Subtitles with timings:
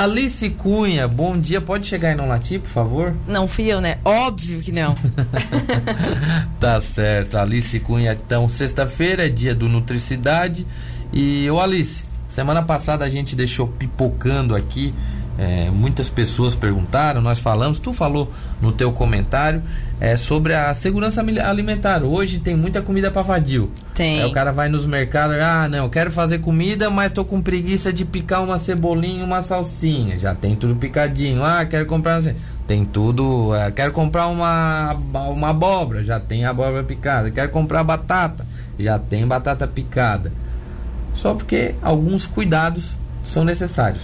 [0.00, 1.60] Alice Cunha, bom dia.
[1.60, 3.14] Pode chegar e não latir, por favor?
[3.28, 3.98] Não fui eu, né?
[4.02, 4.94] Óbvio que não.
[6.58, 7.36] tá certo.
[7.36, 10.66] Alice Cunha, então, sexta-feira é dia do Nutricidade.
[11.12, 14.94] E, ô Alice, semana passada a gente deixou pipocando aqui
[15.38, 19.62] é, muitas pessoas perguntaram, nós falamos, tu falou no teu comentário
[19.98, 22.02] é, sobre a segurança alimentar.
[22.02, 23.70] Hoje tem muita comida para vadio.
[23.94, 24.20] Tem.
[24.20, 27.40] Aí o cara vai nos mercados, ah, não, eu quero fazer comida, mas tô com
[27.40, 30.18] preguiça de picar uma cebolinha, uma salsinha.
[30.18, 31.44] Já tem tudo picadinho.
[31.44, 32.22] Ah, quero comprar,
[32.66, 33.54] tem tudo.
[33.54, 37.30] É, quero comprar uma uma abóbora, já tem abóbora picada.
[37.30, 38.46] Quero comprar batata,
[38.78, 40.32] já tem batata picada.
[41.14, 44.02] Só porque alguns cuidados são necessários.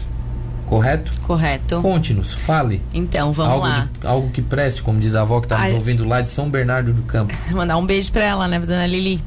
[0.66, 1.12] Correto?
[1.22, 1.80] Correto.
[1.80, 2.82] Conte-nos, fale.
[2.92, 3.88] Então, vamos algo lá.
[4.00, 6.50] De, algo que preste, como diz a avó que está nos ouvindo lá de São
[6.50, 7.34] Bernardo do Campo.
[7.50, 9.20] Mandar um beijo para ela, né, dona Lili?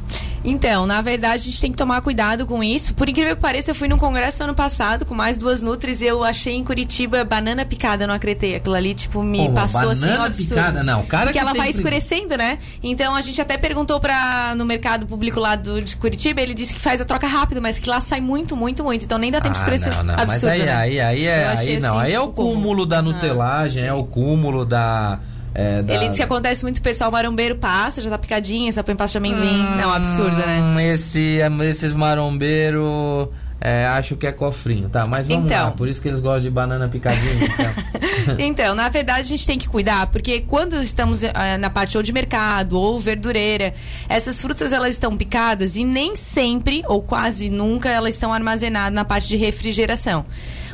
[0.44, 2.94] Então, na verdade, a gente tem que tomar cuidado com isso.
[2.94, 6.06] Por incrível que pareça, eu fui num congresso ano passado com mais duas Nutris e
[6.06, 8.56] eu achei em Curitiba banana picada, não acreditei.
[8.56, 11.04] Aquilo ali, tipo, me Pô, passou assim banana picada, não.
[11.06, 12.58] Cara Porque que ela vai escurecendo, né?
[12.82, 16.74] Então a gente até perguntou para no mercado público lá do, de Curitiba, ele disse
[16.74, 19.04] que faz a troca rápido, mas que lá sai muito, muito, muito.
[19.04, 19.96] Então nem dá tempo ah, de escurecer.
[19.96, 20.14] Não, não.
[20.14, 20.74] Absurdo, mas aí, né?
[20.74, 21.98] aí, aí, é, aí não.
[21.98, 25.20] Assim, aí é o tipo, cúmulo da nutelagem, ah, é o cúmulo da
[25.54, 25.94] é, da...
[25.94, 29.20] Ele disse que acontece muito, o pessoal marombeiro passa, já tá picadinho, só põe pasta
[29.20, 29.62] de amendoim.
[29.62, 30.94] Hum, não, absurdo, né?
[30.94, 33.30] Esse, esses marombeiros...
[33.62, 35.06] É, acho que é cofrinho, tá?
[35.06, 37.20] Mas vamos então, lá, por isso que eles gostam de banana picadinha.
[38.20, 38.36] Então.
[38.38, 42.04] então, na verdade, a gente tem que cuidar, porque quando estamos uh, na parte ou
[42.04, 43.74] de mercado ou verdureira,
[44.10, 49.06] essas frutas elas estão picadas e nem sempre, ou quase nunca, elas estão armazenadas na
[49.06, 50.26] parte de refrigeração.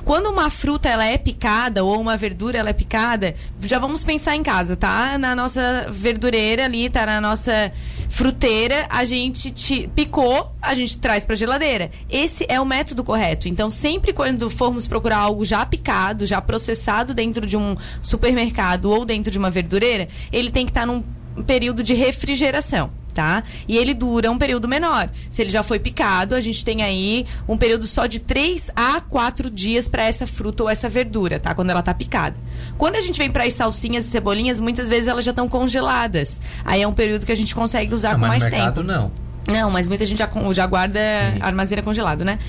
[0.05, 4.35] Quando uma fruta ela é picada ou uma verdura ela é picada, já vamos pensar
[4.35, 5.17] em casa, tá?
[5.17, 7.73] Na nossa verdureira ali, tá na nossa
[8.07, 11.89] fruteira, a gente te picou, a gente traz para geladeira.
[12.07, 13.47] Esse é o método correto.
[13.47, 19.05] Então, sempre quando formos procurar algo já picado, já processado dentro de um supermercado ou
[19.05, 21.01] dentro de uma verdureira, ele tem que estar tá num
[21.47, 23.44] período de refrigeração tá?
[23.67, 25.09] E ele dura um período menor.
[25.31, 29.00] Se ele já foi picado, a gente tem aí um período só de 3 a
[29.00, 31.56] 4 dias para essa fruta ou essa verdura, tá?
[31.56, 32.35] Quando ela tá picada.
[32.78, 36.41] Quando a gente vem para as salsinhas e cebolinhas, muitas vezes elas já estão congeladas.
[36.66, 38.84] Aí é um período que a gente consegue usar ah, com mais mercado, tempo.
[38.85, 39.12] Não.
[39.47, 41.39] Não, mas muita gente já, já guarda, uhum.
[41.41, 42.39] armazena congelado, né?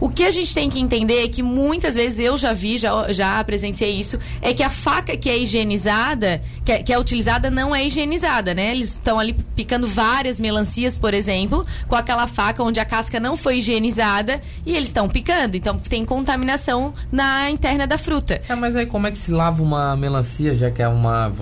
[0.00, 3.12] O que a gente tem que entender é que muitas vezes eu já vi, já,
[3.12, 7.50] já presenciei isso, é que a faca que é higienizada, que é, que é utilizada,
[7.50, 8.72] não é higienizada, né?
[8.72, 13.36] Eles estão ali picando várias melancias, por exemplo, com aquela faca onde a casca não
[13.36, 15.56] foi higienizada e eles estão picando.
[15.56, 18.40] Então tem contaminação na interna da fruta.
[18.48, 21.32] É, mas aí como é que se lava uma melancia, já que é uma.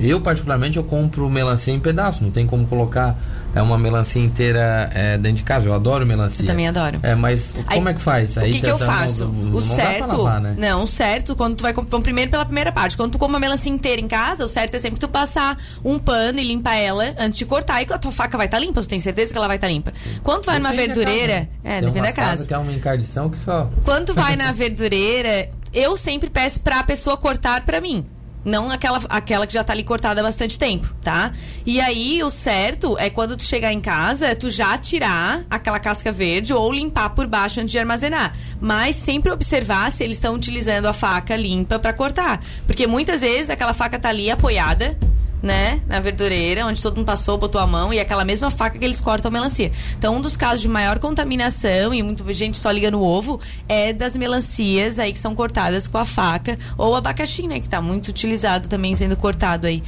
[0.00, 3.18] Eu, particularmente, eu compro melancia em pedaço, não tem como colocar
[3.58, 5.66] é uma melancia inteira é, dentro de casa.
[5.66, 6.42] Eu adoro melancia.
[6.42, 7.00] Eu também adoro.
[7.02, 8.38] É, mas Aí, como é que faz?
[8.38, 9.24] Aí o que, que eu faço?
[9.24, 10.16] Não, não o certo.
[10.16, 10.54] Lavar, né?
[10.56, 11.72] Não, o certo, quando tu vai.
[11.72, 12.96] Vamos primeiro pela primeira parte.
[12.96, 15.98] Quando tu come uma melancia inteira em casa, o certo é sempre tu passar um
[15.98, 17.82] pano e limpar ela antes de cortar.
[17.82, 19.66] E a tua faca vai estar tá limpa, tu tem certeza que ela vai estar
[19.66, 19.92] tá limpa.
[20.22, 21.48] Quando tu vai numa verdureira.
[21.64, 22.46] É, depende da casa.
[22.46, 23.68] que é uma encardição que só.
[23.84, 28.06] Quando tu vai na verdureira, eu sempre peço pra pessoa cortar pra mim.
[28.48, 31.30] Não aquela, aquela que já tá ali cortada há bastante tempo, tá?
[31.66, 36.10] E aí, o certo é quando tu chegar em casa, tu já tirar aquela casca
[36.10, 38.34] verde ou limpar por baixo antes de armazenar.
[38.58, 42.40] Mas sempre observar se eles estão utilizando a faca limpa para cortar.
[42.66, 44.96] Porque muitas vezes aquela faca tá ali apoiada
[45.42, 48.78] né, na verdureira, onde todo mundo passou, botou a mão, e é aquela mesma faca
[48.78, 49.70] que eles cortam a melancia.
[49.96, 53.92] Então, um dos casos de maior contaminação, e muita gente só liga no ovo, é
[53.92, 57.80] das melancias aí que são cortadas com a faca, ou o abacaxi, né, que está
[57.80, 59.82] muito utilizado também sendo cortado aí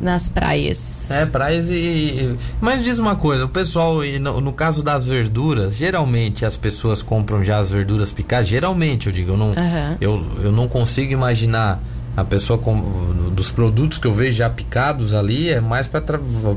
[0.00, 1.10] nas praias.
[1.10, 2.36] É, praias e.
[2.60, 7.44] Mas diz uma coisa, o pessoal, no, no, caso das verduras, geralmente as pessoas compram
[7.44, 8.46] já as verduras picadas.
[8.46, 9.96] Geralmente, eu digo, eu não, uhum.
[10.00, 11.82] eu, eu não consigo imaginar
[12.18, 12.74] a pessoa com,
[13.30, 16.02] dos produtos que eu vejo já picados ali é mais para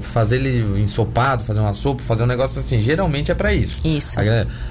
[0.02, 2.82] fazer ele ensopado, fazer uma sopa, fazer um negócio assim.
[2.82, 3.78] Geralmente é para isso.
[3.86, 4.18] Isso.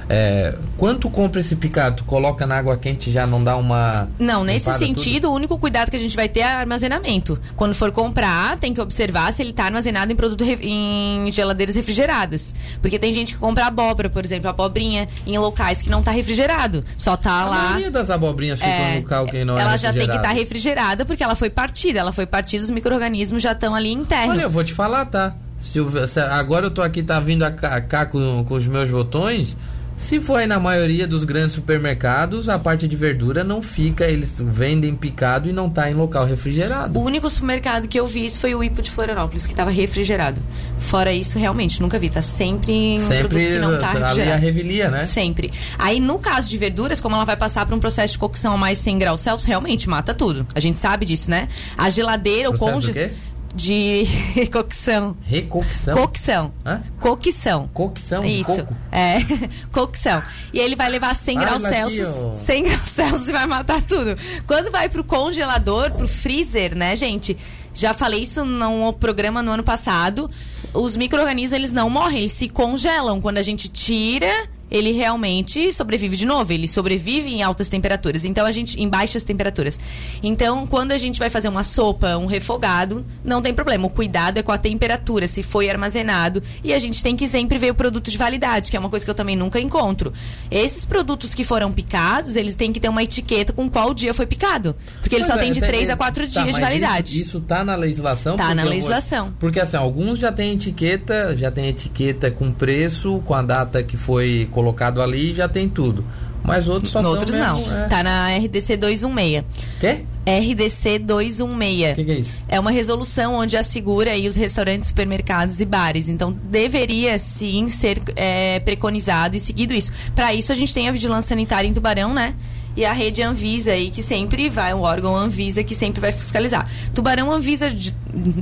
[0.08, 1.98] É, quanto compra esse picado?
[1.98, 4.08] Tu coloca na água quente já não dá uma.
[4.18, 5.30] Não, nesse sentido, tudo?
[5.30, 7.38] o único cuidado que a gente vai ter é armazenamento.
[7.54, 12.52] Quando for comprar, tem que observar se ele está armazenado em produto em geladeiras refrigeradas.
[12.82, 16.84] Porque tem gente que compra abóbora, por exemplo, abobrinha, em locais que não está refrigerado.
[16.96, 17.56] Só tá a lá.
[17.56, 20.16] A maioria das abobrinhas ficam é, no local que não ela é já tem que
[20.16, 22.00] estar tá refrigerada porque ela foi partida.
[22.00, 24.30] Ela foi partida, os micro-organismos já estão ali internos.
[24.30, 25.34] Olha, eu vou te falar, tá?
[25.60, 28.90] Se eu, se agora eu tô aqui, tá vindo a cá com, com os meus
[28.90, 29.56] botões
[30.00, 34.42] Se for aí na maioria dos grandes supermercados, a parte de verdura não fica, eles
[34.44, 36.98] vendem picado e não tá em local refrigerado.
[36.98, 40.40] O único supermercado que eu vi isso foi o Ipo de Florianópolis, que estava refrigerado.
[40.78, 42.08] Fora isso, realmente, nunca vi.
[42.08, 44.42] Tá sempre em um Sempre produto que não tá ali a refrigerado.
[44.42, 45.04] revelia, né?
[45.04, 45.52] Sempre.
[45.78, 48.56] Aí, no caso de verduras, como ela vai passar por um processo de cocção a
[48.56, 50.46] mais 100 graus Celsius, realmente mata tudo.
[50.54, 51.46] A gente sabe disso, né?
[51.76, 53.10] A geladeira, o Processo conge...
[53.54, 54.04] De
[54.52, 55.16] cocção.
[55.22, 55.96] Recocção.
[55.96, 56.52] Cocção.
[56.64, 56.82] Hã?
[57.00, 57.68] Cocção.
[57.74, 58.54] Cocção Isso.
[58.54, 58.76] coco.
[58.92, 59.16] É,
[59.72, 60.22] cocção.
[60.52, 62.08] E ele vai levar 100 Ah, graus aqui, Celsius.
[62.26, 62.34] ó.
[62.34, 64.16] 100 graus Celsius e vai matar tudo.
[64.46, 67.36] Quando vai pro congelador, pro freezer, né, gente?
[67.74, 70.30] Já falei isso num programa no ano passado.
[70.72, 73.20] Os micro-organismos, eles não morrem, eles se congelam.
[73.20, 76.52] Quando a gente tira, ele realmente sobrevive de novo.
[76.52, 78.24] Ele sobrevive em altas temperaturas.
[78.24, 78.80] Então a gente.
[78.80, 79.78] em baixas temperaturas.
[80.22, 83.86] Então, quando a gente vai fazer uma sopa, um refogado, não tem problema.
[83.86, 86.42] O cuidado é com a temperatura, se foi armazenado.
[86.62, 89.04] E a gente tem que sempre ver o produto de validade, que é uma coisa
[89.04, 90.12] que eu também nunca encontro.
[90.50, 94.26] Esses produtos que foram picados, eles têm que ter uma etiqueta com qual dia foi
[94.26, 94.76] picado.
[95.00, 96.60] Porque ele Pois só é, tem de tem- 3 a 4 tá, dias de mas
[96.60, 97.20] validade.
[97.20, 98.36] Isso, isso tá na legislação?
[98.36, 99.32] Tá na vou- legislação.
[99.38, 103.96] Porque assim, alguns já tem etiqueta, já tem etiqueta com preço, com a data que
[103.96, 106.04] foi colocado ali, já tem tudo.
[106.42, 107.58] Mas outros só Outros não.
[107.58, 107.86] mesmo, é.
[107.88, 109.44] Tá na RDC 216.
[109.78, 110.04] Quê?
[110.26, 111.94] RDC O 216.
[111.96, 112.36] que, que é isso?
[112.48, 116.08] É uma resolução onde assegura aí os restaurantes, supermercados e bares.
[116.08, 119.92] Então, deveria sim ser é, preconizado e seguido isso.
[120.14, 122.34] Para isso, a gente tem a vigilância sanitária em Tubarão, né?
[122.76, 126.68] E a rede Anvisa aí, que sempre vai, o órgão Anvisa que sempre vai fiscalizar.
[126.94, 127.66] Tubarão Anvisa,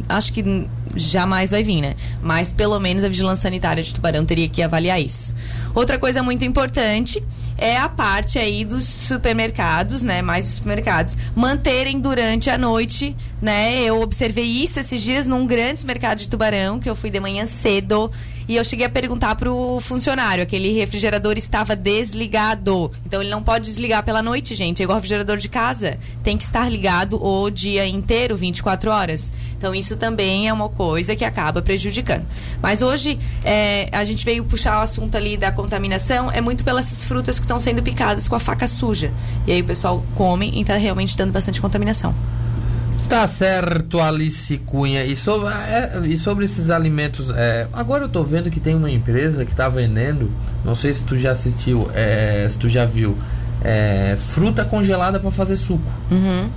[0.09, 1.95] acho que jamais vai vir, né?
[2.23, 5.35] Mas pelo menos a vigilância sanitária de Tubarão teria que avaliar isso.
[5.75, 7.23] Outra coisa muito importante
[7.57, 10.23] é a parte aí dos supermercados, né?
[10.23, 13.83] Mais os supermercados, manterem durante a noite, né?
[13.83, 17.47] Eu observei isso esses dias num grande mercado de Tubarão, que eu fui de manhã
[17.47, 18.11] cedo.
[18.49, 22.91] E eu cheguei a perguntar pro funcionário, aquele refrigerador estava desligado.
[23.05, 24.81] Então ele não pode desligar pela noite, gente.
[24.81, 25.99] É igual refrigerador de casa.
[26.25, 29.31] Tem que estar ligado o dia inteiro, 24 horas.
[29.59, 32.25] Então isso também é uma coisa que acaba prejudicando.
[32.63, 37.05] Mas hoje é, a gente veio puxar o assunto ali da contaminação, é muito pelas
[37.05, 39.13] frutas que estão sendo picadas com a faca suja.
[39.47, 42.15] E aí o pessoal come e está realmente dando bastante contaminação.
[43.09, 45.03] Tá certo, Alice Cunha.
[45.05, 48.91] E sobre, é, e sobre esses alimentos, é, agora eu tô vendo que tem uma
[48.91, 50.31] empresa que tá vendendo,
[50.65, 53.17] não sei se tu já assistiu, é, se tu já viu,
[53.65, 55.83] é, fruta congelada para fazer suco.
[56.11, 56.51] Uhum.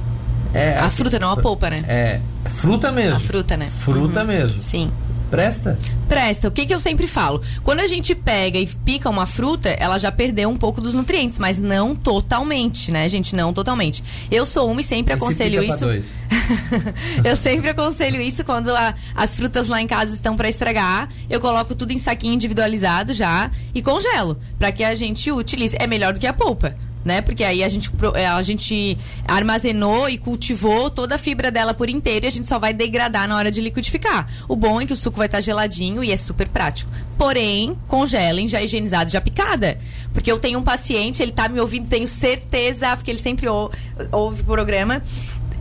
[0.53, 1.85] É, A fruta, não a polpa, né?
[1.87, 2.19] É,
[2.49, 3.15] fruta mesmo.
[3.15, 3.69] A fruta, né?
[3.71, 4.27] Fruta Uhum.
[4.27, 4.59] mesmo.
[4.59, 4.91] Sim.
[5.31, 5.79] Presta?
[6.09, 7.41] Presta, o que, que eu sempre falo?
[7.63, 11.39] Quando a gente pega e pica uma fruta, ela já perdeu um pouco dos nutrientes,
[11.39, 13.33] mas não totalmente, né, gente?
[13.35, 14.03] Não totalmente.
[14.29, 15.85] Eu sou uma e sempre se aconselho isso.
[17.23, 21.07] eu sempre aconselho isso quando a- as frutas lá em casa estão para estragar.
[21.29, 25.75] Eu coloco tudo em saquinho individualizado já e congelo, para que a gente utilize.
[25.79, 26.75] É melhor do que a polpa.
[27.03, 27.19] Né?
[27.19, 28.95] Porque aí a gente, é, a gente
[29.27, 33.27] armazenou e cultivou toda a fibra dela por inteiro e a gente só vai degradar
[33.27, 34.29] na hora de liquidificar.
[34.47, 36.91] O bom é que o suco vai estar geladinho e é super prático.
[37.17, 39.79] Porém, congelem já higienizado, já picada.
[40.13, 43.71] Porque eu tenho um paciente, ele tá me ouvindo, tenho certeza, porque ele sempre ou-
[44.11, 45.01] ouve o programa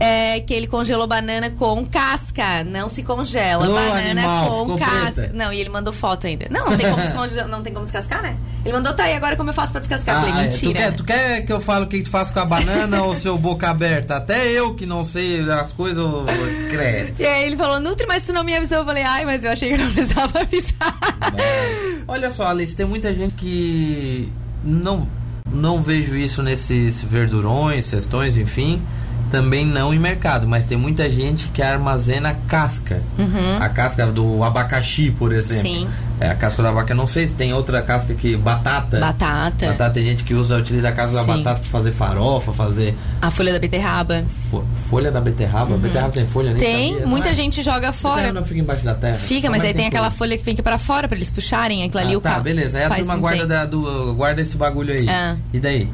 [0.03, 2.63] é que ele congelou banana com casca.
[2.63, 3.69] Não se congela.
[3.69, 5.21] Ô, banana animal, com casca.
[5.21, 5.33] preta.
[5.33, 6.47] Não, e ele mandou foto ainda.
[6.49, 8.35] Não, não tem como, desconge- não tem como descascar, né?
[8.65, 10.15] Ele mandou, tá, e agora como eu faço pra descascar?
[10.15, 10.49] Eu Ah, falei, é.
[10.49, 10.73] tu, mentira.
[10.79, 13.37] quer, tu quer que eu fale o que tu faz com a banana ou seu
[13.37, 14.15] boca aberta?
[14.17, 16.25] Até eu que não sei as coisas, eu-
[16.69, 17.19] credo.
[17.19, 18.79] E aí ele falou, Nutri, mas tu não me avisou.
[18.79, 20.97] Eu falei, ai, mas eu achei que não precisava avisar.
[22.07, 24.31] Olha só, Alice, tem muita gente que
[24.63, 25.07] não,
[25.51, 28.81] não vejo isso nesses verdurões, cestões, enfim.
[29.31, 33.01] Também não em mercado, mas tem muita gente que armazena casca.
[33.59, 35.61] A casca do abacaxi, por exemplo.
[35.63, 35.87] Sim.
[36.19, 38.35] É, a casca do abacaxi, não sei se tem outra casca que.
[38.35, 38.99] Batata.
[38.99, 39.67] Batata.
[39.67, 41.37] Batata tem gente que usa, utiliza a casca da Sim.
[41.37, 44.23] batata para fazer farofa, fazer A folha da beterraba.
[44.51, 45.77] fo- folha da beterraba.
[45.77, 47.33] Beterraba tem folha, Tem, sabia, muita é?
[47.33, 48.33] gente joga fora.
[48.33, 49.15] Não fica embaixo da terra.
[49.15, 50.17] Fica, mas é aí que tem aquela folha?
[50.31, 51.83] folha que fica pra fora pra eles puxarem.
[51.83, 52.77] Aquilo ali Ah, o tá, beleza.
[52.77, 55.07] Aí a faz turma guarda, da, do, guarda esse bagulho aí.
[55.09, 55.35] Ah.
[55.53, 55.89] E daí?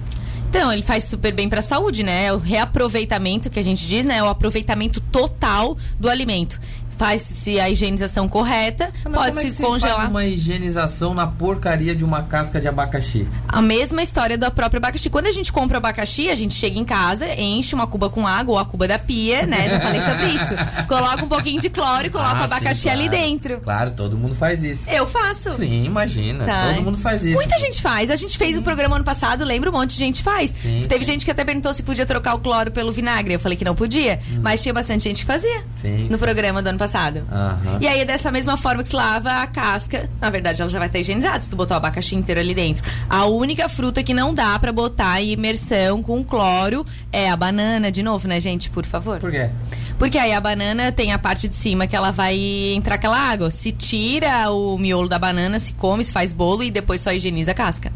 [0.50, 2.32] Então, ele faz super bem pra saúde, né?
[2.32, 4.24] O reaproveitamento que a gente diz, né?
[4.24, 6.60] O aproveitamento total do alimento.
[6.98, 9.98] Faz-se a higienização correta, Mas como é congelar.
[9.98, 13.28] faz uma higienização na porcaria de uma casca de abacaxi?
[13.48, 15.10] A mesma história do próprio abacaxi.
[15.10, 18.26] Quando a gente compra o abacaxi, a gente chega em casa, enche uma cuba com
[18.28, 19.70] água ou a cuba da pia, né?
[19.70, 20.56] Já falei sobre isso.
[20.88, 23.24] Coloca um pouquinho de cloro e coloca o Ah, abacaxi sim, ali claro.
[23.24, 23.60] dentro.
[23.62, 24.90] Claro, todo mundo faz isso.
[24.90, 25.54] Eu faço.
[25.54, 26.46] Sim, imagina.
[26.46, 26.74] Tá.
[26.74, 27.36] Todo mundo faz isso.
[27.36, 28.10] Muita gente faz.
[28.10, 29.70] A gente fez o programa ano passado, lembra?
[29.70, 30.50] Um monte de gente faz.
[30.62, 31.12] Sim, Teve sim.
[31.12, 33.34] gente que até perguntou se podia trocar o cloro pelo vinagre.
[33.36, 36.68] Eu falei que não podia, mas tinha bastante gente que fazia Sim, no programa do
[36.70, 36.87] ano passado.
[37.32, 37.78] Aham.
[37.82, 40.88] E aí, dessa mesma forma que se lava a casca, na verdade, ela já vai
[40.88, 42.84] estar higienizada se tu botar o abacaxi inteiro ali dentro.
[43.10, 47.92] A única fruta que não dá pra botar em imersão com cloro é a banana,
[47.92, 48.70] de novo, né, gente?
[48.70, 49.20] Por favor.
[49.20, 49.50] Por quê?
[49.98, 53.50] Porque aí a banana tem a parte de cima que ela vai entrar aquela água.
[53.50, 57.52] Se tira o miolo da banana, se come, se faz bolo e depois só higieniza
[57.52, 57.92] a casca.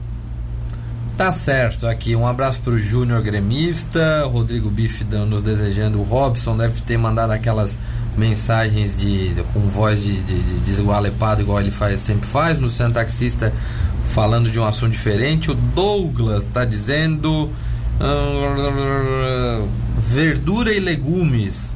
[1.22, 2.16] Tá certo, aqui.
[2.16, 7.78] Um abraço pro Júnior Gremista, Rodrigo Bife nos desejando, o Robson deve ter mandado aquelas
[8.18, 13.02] mensagens de, com voz de, de, de desgualepado igual ele faz, sempre faz, no Santa
[13.02, 13.54] Taxista
[14.16, 17.52] falando de um assunto diferente, o Douglas tá dizendo
[18.00, 19.64] ah,
[20.00, 21.72] verdura e legumes.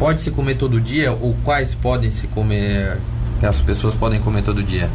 [0.00, 2.98] Pode se comer todo dia ou quais podem se comer
[3.40, 4.90] que as pessoas podem comer todo dia?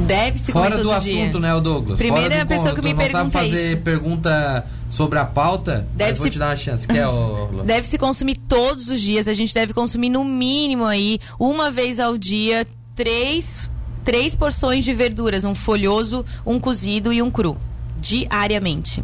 [0.00, 1.20] Deve se Fora comer do todo dia.
[1.22, 1.98] assunto, né, o Douglas?
[1.98, 3.82] Primeira Fora do pessoa que me não sabe pergunta fazer isso.
[3.82, 5.86] pergunta sobre a pauta?
[5.94, 6.86] Deve Aí vou se- te dar uma chance.
[6.86, 7.62] Quer, ô?
[7.64, 9.26] Deve se consumir todos os dias.
[9.28, 13.70] A gente deve consumir no mínimo aí, uma vez ao dia, três,
[14.04, 15.44] três porções de verduras.
[15.44, 17.56] Um folhoso, um cozido e um cru.
[17.98, 19.02] Diariamente.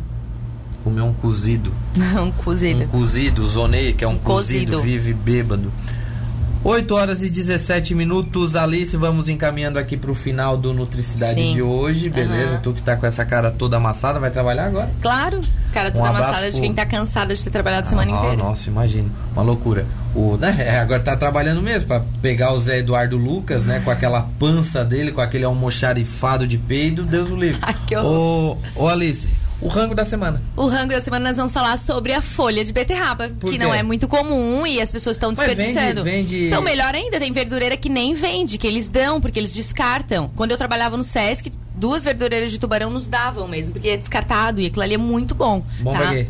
[0.84, 1.72] Comer um cozido.
[2.20, 2.82] um cozido.
[2.82, 4.82] Um cozido, zonei, que é um, Um cozido, cozido.
[4.82, 5.72] vive bêbado.
[6.64, 11.54] 8 horas e 17 minutos, Alice, vamos encaminhando aqui pro final do Nutricidade Sim.
[11.54, 12.52] de hoje, beleza?
[12.54, 12.60] Aham.
[12.62, 14.88] Tu que tá com essa cara toda amassada, vai trabalhar agora?
[15.02, 15.40] Claro,
[15.72, 18.36] cara, toda Um amassada de quem tá cansada de ter trabalhado a semana Ah, inteira.
[18.36, 19.08] Nossa, imagina.
[19.32, 19.84] Uma loucura.
[20.14, 23.80] O, né, é, agora tá trabalhando mesmo pra pegar o Zé Eduardo Lucas, né?
[23.84, 27.58] Com aquela pança dele, com aquele almoxarifado de peido, Deus o livre.
[27.62, 28.56] Ai, que horror.
[28.76, 29.28] Ô, ô Alice,
[29.62, 30.42] o rango da semana.
[30.56, 33.64] O rango da semana nós vamos falar sobre a folha de beterraba, Por que quê?
[33.64, 36.02] não é muito comum e as pessoas estão desperdiçando.
[36.02, 39.54] vende- vende- Então, melhor ainda, tem verdureira que nem vende, que eles dão, porque eles
[39.54, 40.30] descartam.
[40.36, 44.60] Quando eu trabalhava no Sesc, duas verdureiras de tubarão nos davam mesmo, porque é descartado
[44.60, 45.64] e aquilo ali é muito bom.
[45.80, 45.98] Bom tá?
[45.98, 46.26] pra quê?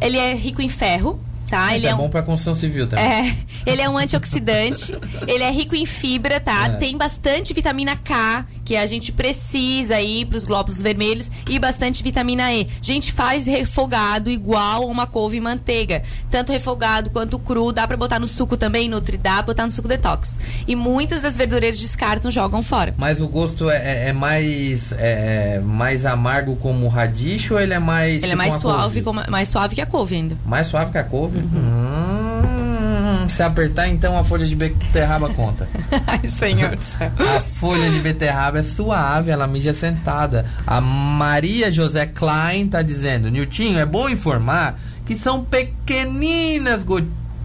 [0.00, 1.74] Ele é rico em ferro, tá?
[1.74, 3.04] Ele é, é, um bom pra construção civil também.
[3.04, 6.66] é, ele é um antioxidante, ele é rico em fibra, tá?
[6.66, 6.68] É.
[6.76, 12.52] Tem bastante vitamina K, que a gente precisa aí pros glóbulos vermelhos, e bastante vitamina
[12.52, 12.66] E.
[12.82, 16.02] Gente, faz refogado igual a uma couve e manteiga.
[16.30, 19.70] Tanto refogado quanto cru, dá pra botar no suco também, nutri, dá pra botar no
[19.72, 20.38] suco detox.
[20.66, 22.94] E muitas das verdureiras descartam, jogam fora.
[22.98, 27.60] Mas o gosto é, é- é mais é, é mais amargo como o radicho ou
[27.60, 28.18] ele é mais.
[28.22, 29.02] Ele é tipo mais suave, couve?
[29.02, 30.36] como- mais suave que a couve ainda.
[30.44, 31.35] Mais suave que a couve?
[31.40, 35.68] Hum, se apertar, então a folha de beterraba conta.
[36.06, 37.10] Ai, senhor do céu.
[37.18, 40.46] A folha de beterraba é suave, ela mija sentada.
[40.66, 46.82] A Maria José Klein tá dizendo: Niltinho, é bom informar que são pequeninas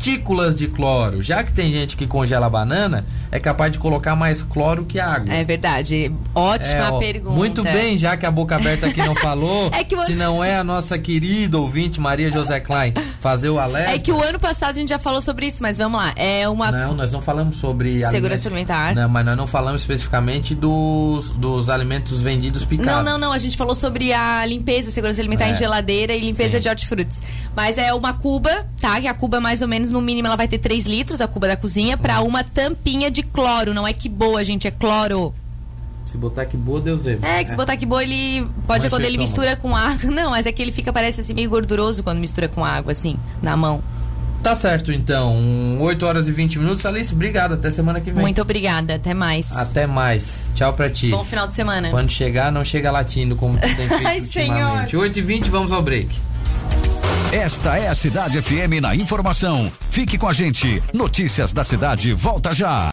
[0.01, 1.21] gotículas de cloro.
[1.21, 4.99] Já que tem gente que congela a banana, é capaz de colocar mais cloro que
[4.99, 5.31] água.
[5.31, 6.11] É verdade.
[6.33, 7.35] Ótima É, ó, pergunta.
[7.35, 10.43] Muito bem, já que a boca aberta aqui não falou, É que o- se não
[10.43, 13.91] é a nossa querida ouvinte Maria José Klein fazer o alerta.
[13.93, 16.13] É que o ano passado a gente já falou sobre isso, mas vamos lá.
[16.15, 18.95] É uma Não, nós não falamos sobre Segurança alimentar.
[18.95, 22.91] Não, mas nós não falamos especificamente dos, dos alimentos vendidos picados.
[22.91, 23.31] Não, não, não.
[23.33, 25.51] A gente falou sobre a limpeza, segurança alimentar É.
[25.51, 26.63] em geladeira e limpeza Sim.
[26.63, 27.21] de hortifrutis.
[27.55, 28.99] Mas é uma cuba, tá?
[28.99, 31.47] Que a cuba, mais ou menos, no mínimo, ela vai ter 3 litros, a cuba
[31.47, 33.73] da cozinha, pra uma tampinha de cloro.
[33.73, 35.33] Não é que boa, gente, é cloro.
[36.05, 37.17] Se botar que boa, Deus é.
[37.21, 38.45] É, que se botar que boa, ele.
[38.67, 39.97] Pode quando ele mistura com água.
[40.11, 43.15] Não, mas é que ele fica, parece assim, meio gorduroso quando mistura com água, assim,
[43.41, 43.81] na mão.
[44.43, 45.79] Tá certo, então.
[45.79, 46.85] 8 horas e 20 minutos.
[46.85, 47.53] Alice, obrigado.
[47.53, 48.21] Até semana que vem.
[48.21, 48.95] Muito obrigada.
[48.95, 49.55] Até mais.
[49.55, 50.43] Até mais.
[50.55, 51.11] Tchau pra ti.
[51.11, 51.91] Bom final de semana.
[51.91, 54.97] Quando chegar, não chega latindo como tu tem feito Ai, ultimamente.
[54.97, 56.19] 8 e 20 vamos ao break.
[57.31, 59.71] Esta é a Cidade FM na informação.
[59.89, 60.83] Fique com a gente.
[60.93, 62.89] Notícias da cidade volta já.